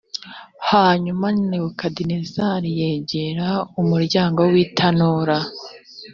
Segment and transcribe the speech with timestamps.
[0.71, 3.47] hanyuma nebukadinezari yegera
[3.81, 5.37] umuryango w itanura